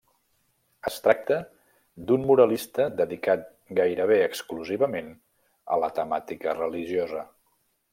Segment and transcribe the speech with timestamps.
[0.91, 1.37] Es tracta
[2.07, 3.45] d'un muralista dedicat
[3.83, 5.17] gairebé exclusivament
[5.77, 7.27] a la temàtica religiosa.